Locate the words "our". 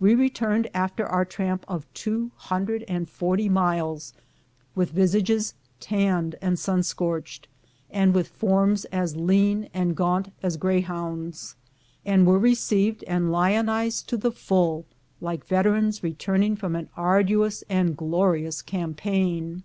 1.06-1.26